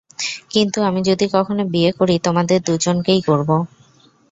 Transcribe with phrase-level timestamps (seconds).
[0.51, 3.55] কিন্তু আমি যদি কখনো বিয়ে করি তোমাদের দুজনকেই করবো।